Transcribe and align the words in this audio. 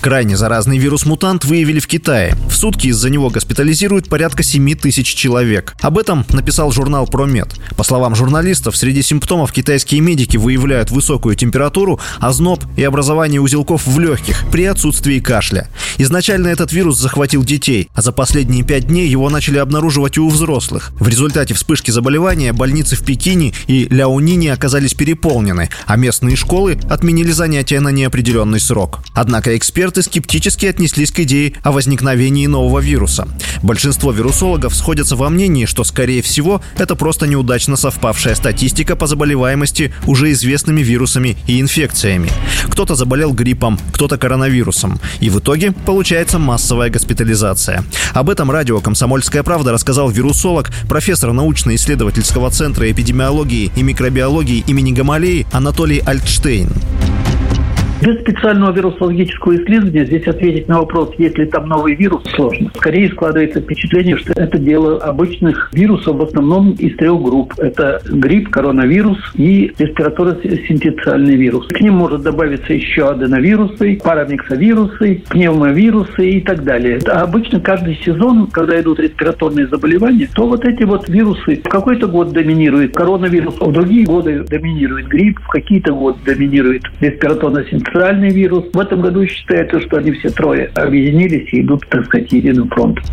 Крайне 0.00 0.34
заразный 0.34 0.78
вирус-мутант 0.78 1.44
выявили 1.44 1.78
в 1.78 1.86
Китае. 1.86 2.34
В 2.48 2.54
сутки 2.54 2.86
из-за 2.86 3.10
него 3.10 3.28
госпитализируют 3.28 4.08
порядка 4.08 4.42
7 4.42 4.74
тысяч 4.74 5.14
человек. 5.14 5.74
Об 5.82 5.98
этом 5.98 6.24
написал 6.30 6.72
журнал 6.72 7.06
«Промед». 7.06 7.48
По 7.76 7.84
словам 7.84 8.14
журналистов, 8.14 8.78
среди 8.78 9.02
симптомов 9.02 9.52
китайские 9.52 10.00
медики 10.00 10.38
выявляют 10.38 10.90
высокую 10.90 11.36
температуру, 11.36 12.00
озноб 12.18 12.64
и 12.78 12.82
образование 12.82 13.42
узелков 13.42 13.86
в 13.86 13.98
легких 13.98 14.44
при 14.50 14.64
отсутствии 14.64 15.20
кашля. 15.20 15.68
Изначально 15.98 16.48
этот 16.48 16.72
вирус 16.72 16.98
захватил 16.98 17.44
детей, 17.44 17.90
а 17.92 18.00
за 18.00 18.12
последние 18.12 18.64
пять 18.64 18.86
дней 18.86 19.06
его 19.06 19.28
начали 19.28 19.58
обнаруживать 19.58 20.16
и 20.16 20.20
у 20.20 20.30
взрослых. 20.30 20.92
В 20.98 21.08
результате 21.08 21.52
вспышки 21.52 21.90
заболевания 21.90 22.54
больницы 22.54 22.96
в 22.96 23.04
Пекине 23.04 23.52
и 23.66 23.86
Ляонине 23.90 24.54
оказались 24.54 24.94
переполнены, 24.94 25.68
а 25.84 25.96
местные 25.96 26.36
школы 26.36 26.80
отменили 26.88 27.32
занятия 27.32 27.80
на 27.80 27.90
неопределенный 27.90 28.60
срок. 28.60 29.00
Однако 29.12 29.56
эксперты 29.58 29.89
эксперты 29.90 30.02
скептически 30.02 30.66
отнеслись 30.66 31.10
к 31.10 31.20
идее 31.20 31.54
о 31.62 31.72
возникновении 31.72 32.46
нового 32.46 32.78
вируса. 32.78 33.26
Большинство 33.62 34.12
вирусологов 34.12 34.74
сходятся 34.74 35.16
во 35.16 35.28
мнении, 35.30 35.66
что, 35.66 35.82
скорее 35.82 36.22
всего, 36.22 36.60
это 36.78 36.94
просто 36.94 37.26
неудачно 37.26 37.76
совпавшая 37.76 38.36
статистика 38.36 38.94
по 38.94 39.08
заболеваемости 39.08 39.92
уже 40.06 40.30
известными 40.30 40.80
вирусами 40.80 41.36
и 41.48 41.60
инфекциями. 41.60 42.30
Кто-то 42.68 42.94
заболел 42.94 43.32
гриппом, 43.32 43.80
кто-то 43.92 44.16
коронавирусом. 44.16 45.00
И 45.18 45.28
в 45.28 45.40
итоге 45.40 45.72
получается 45.72 46.38
массовая 46.38 46.90
госпитализация. 46.90 47.84
Об 48.14 48.30
этом 48.30 48.50
радио 48.50 48.80
«Комсомольская 48.80 49.42
правда» 49.42 49.72
рассказал 49.72 50.08
вирусолог, 50.08 50.70
профессор 50.88 51.32
научно-исследовательского 51.32 52.50
центра 52.50 52.90
эпидемиологии 52.90 53.72
и 53.74 53.82
микробиологии 53.82 54.64
имени 54.68 54.92
Гамалеи 54.92 55.46
Анатолий 55.52 55.98
Альтштейн. 55.98 56.70
Без 58.02 58.18
специального 58.20 58.72
вирусологического 58.72 59.56
исследования 59.56 60.06
здесь 60.06 60.26
ответить 60.26 60.68
на 60.68 60.78
вопрос, 60.78 61.10
есть 61.18 61.36
ли 61.36 61.44
там 61.44 61.68
новый 61.68 61.94
вирус, 61.94 62.22
сложно. 62.34 62.70
Скорее 62.76 63.10
складывается 63.10 63.60
впечатление, 63.60 64.16
что 64.16 64.32
это 64.40 64.58
дело 64.58 64.96
обычных 64.96 65.70
вирусов, 65.74 66.16
в 66.16 66.22
основном 66.22 66.72
из 66.72 66.96
трех 66.96 67.20
групп. 67.20 67.52
Это 67.58 68.00
грипп, 68.08 68.48
коронавирус 68.48 69.18
и 69.34 69.70
респираторно-синтециальный 69.78 71.36
вирус. 71.36 71.66
К 71.68 71.80
ним 71.82 71.94
может 71.94 72.22
добавиться 72.22 72.72
еще 72.72 73.10
аденовирусы, 73.10 74.00
парамиксовирусы, 74.02 75.22
пневмовирусы 75.28 76.30
и 76.30 76.40
так 76.40 76.64
далее. 76.64 77.00
А 77.06 77.24
обычно 77.24 77.60
каждый 77.60 77.96
сезон, 77.96 78.46
когда 78.46 78.80
идут 78.80 78.98
респираторные 78.98 79.66
заболевания, 79.66 80.26
то 80.34 80.46
вот 80.46 80.64
эти 80.64 80.84
вот 80.84 81.06
вирусы 81.10 81.56
в 81.56 81.68
какой-то 81.68 82.06
год 82.06 82.32
доминирует 82.32 82.94
коронавирус, 82.94 83.60
в 83.60 83.72
другие 83.72 84.06
годы 84.06 84.42
доминирует 84.48 85.08
грипп, 85.08 85.38
в 85.40 85.48
какие-то 85.48 85.92
годы 85.92 86.18
доминирует 86.24 86.84
респираторно-синтециальный 87.00 87.89
центральный 87.90 88.30
вирус. 88.30 88.64
В 88.72 88.78
этом 88.78 89.00
году 89.00 89.26
считается, 89.26 89.80
что 89.80 89.98
они 89.98 90.12
все 90.12 90.30
трое 90.30 90.70
объединились 90.74 91.52
и 91.52 91.60
идут, 91.60 91.86
так 91.88 92.04
сказать, 92.06 92.32
единым 92.32 92.68
фронтом. 92.68 93.04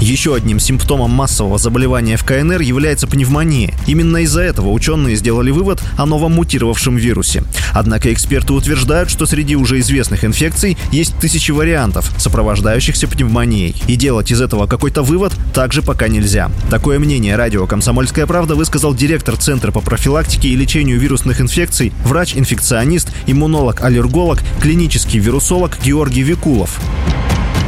Еще 0.00 0.34
одним 0.34 0.60
симптомом 0.60 1.10
массового 1.10 1.56
заболевания 1.56 2.18
в 2.18 2.24
КНР 2.24 2.60
является 2.60 3.06
пневмония. 3.06 3.72
Именно 3.86 4.18
из-за 4.18 4.42
этого 4.42 4.70
ученые 4.70 5.16
сделали 5.16 5.50
вывод 5.50 5.82
о 5.96 6.04
новом 6.04 6.32
мутировавшем 6.32 6.96
вирусе. 6.96 7.44
Однако 7.72 8.12
эксперты 8.12 8.52
утверждают, 8.52 9.10
что 9.10 9.24
среди 9.24 9.56
уже 9.56 9.80
известных 9.80 10.24
инфекций 10.24 10.76
есть 10.92 11.18
тысячи 11.18 11.50
вариантов, 11.50 12.12
сопровождающихся 12.18 13.08
пневмонией. 13.08 13.74
И 13.86 13.96
делать 13.96 14.30
из 14.30 14.42
этого 14.42 14.66
какой-то 14.66 15.02
вывод 15.02 15.32
также 15.54 15.82
пока 15.82 16.08
нельзя. 16.08 16.50
Такое 16.70 16.98
мнение 16.98 17.34
радио 17.34 17.66
«Комсомольская 17.66 18.26
правда» 18.26 18.54
высказал 18.54 18.94
директор 18.94 19.36
Центра 19.36 19.72
по 19.72 19.80
профилактике 19.80 20.48
и 20.48 20.56
лечению 20.56 21.00
вирусных 21.00 21.40
инфекций, 21.40 21.92
врач-инфекционист, 22.04 23.10
иммунолог-аллерголог, 23.26 24.40
клинический 24.60 25.20
вирусолог 25.20 25.78
Георгий 25.82 26.22
Викулов 26.22 26.78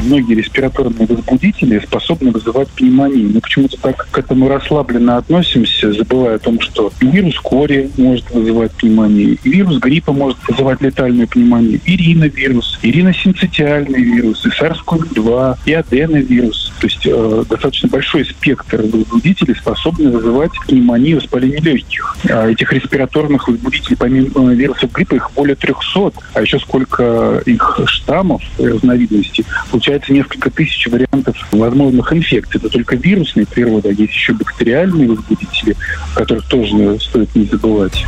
многие 0.03 0.35
респираторные 0.35 1.07
возбудители 1.07 1.79
способны 1.81 2.31
вызывать 2.31 2.69
пневмонию. 2.69 3.31
Мы 3.35 3.41
почему-то 3.41 3.81
так 3.81 4.09
к 4.11 4.19
этому 4.19 4.49
расслабленно 4.49 5.17
относимся, 5.17 5.93
забывая 5.93 6.37
о 6.37 6.39
том, 6.39 6.61
что 6.61 6.93
вирус 7.01 7.39
кори 7.41 7.91
может 7.97 8.31
вызывать 8.31 8.73
пневмонию, 8.73 9.39
вирус 9.45 9.79
гриппа 9.79 10.13
может 10.13 10.39
вызывать 10.49 10.81
летальную 10.81 11.29
пневмонию, 11.29 11.81
и 11.85 11.97
риновирус, 11.97 12.79
и 12.83 12.91
риносинцитиальный 12.91 14.03
вирус, 14.03 14.45
и 14.47 14.49
SARS-CoV-2, 14.49 15.59
и 15.67 15.73
аденовирус. 15.73 16.73
То 16.81 16.87
есть 16.87 17.07
э, 17.07 17.45
достаточно 17.49 17.89
большой 17.89 18.25
спектр 18.25 18.83
возбудителей 18.83 19.55
способны 19.55 20.11
вызывать 20.11 20.53
пневмонию, 20.67 21.17
воспаление 21.17 21.61
легких. 21.61 22.17
А 22.31 22.49
этих 22.49 22.73
респираторных 22.73 23.49
возбудителей, 23.49 23.97
помимо 23.97 24.53
вирусов 24.55 24.93
гриппа, 24.93 25.15
их 25.17 25.31
более 25.35 25.57
300. 25.57 26.13
А 26.35 26.41
еще 26.41 26.59
сколько 26.59 27.43
их 27.45 27.81
штаммов, 27.87 28.43
разновидностей, 28.59 29.45
получается 29.89 30.13
несколько 30.13 30.51
тысяч 30.51 30.87
вариантов 30.89 31.35
возможных 31.51 32.13
инфекций. 32.13 32.61
Это 32.61 32.69
только 32.69 32.97
вирусные 32.97 33.47
природы, 33.47 33.89
а 33.89 33.93
есть 33.93 34.13
еще 34.13 34.35
бактериальные 34.35 35.09
возбудители, 35.09 35.77
которых 36.15 36.45
тоже 36.47 37.01
стоит 37.01 37.35
не 37.35 37.47
забывать. 37.47 38.05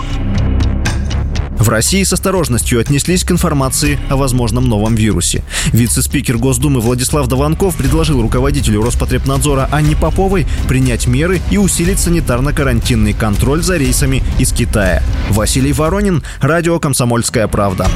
В 1.58 1.68
России 1.68 2.02
с 2.02 2.12
осторожностью 2.12 2.80
отнеслись 2.80 3.24
к 3.24 3.30
информации 3.30 3.98
о 4.10 4.16
возможном 4.16 4.68
новом 4.68 4.94
вирусе. 4.94 5.42
Вице-спикер 5.72 6.36
Госдумы 6.36 6.80
Владислав 6.80 7.28
Даванков 7.28 7.76
предложил 7.76 8.20
руководителю 8.20 8.82
Роспотребнадзора 8.82 9.68
Анне 9.70 9.96
Поповой 9.96 10.46
принять 10.68 11.06
меры 11.06 11.40
и 11.50 11.56
усилить 11.56 11.98
санитарно-карантинный 11.98 13.14
контроль 13.14 13.62
за 13.62 13.78
рейсами 13.78 14.22
из 14.38 14.52
Китая. 14.52 15.02
Василий 15.30 15.72
Воронин, 15.72 16.22
радио 16.40 16.78
«Комсомольская 16.78 17.46
правда». 17.46 17.86